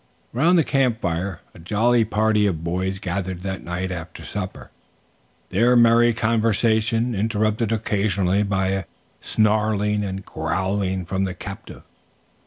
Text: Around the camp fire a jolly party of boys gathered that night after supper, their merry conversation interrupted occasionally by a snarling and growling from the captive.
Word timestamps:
Around 0.33 0.55
the 0.55 0.63
camp 0.63 0.99
fire 0.99 1.41
a 1.53 1.59
jolly 1.59 2.03
party 2.03 2.47
of 2.47 2.63
boys 2.63 2.97
gathered 2.97 3.41
that 3.41 3.63
night 3.63 3.91
after 3.91 4.23
supper, 4.25 4.71
their 5.49 5.75
merry 5.75 6.11
conversation 6.11 7.13
interrupted 7.13 7.71
occasionally 7.71 8.41
by 8.41 8.69
a 8.69 8.85
snarling 9.19 10.03
and 10.03 10.25
growling 10.25 11.05
from 11.05 11.25
the 11.25 11.35
captive. 11.35 11.83